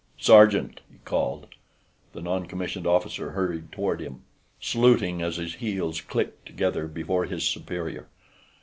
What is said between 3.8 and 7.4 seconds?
him, saluting as his heels clicked together before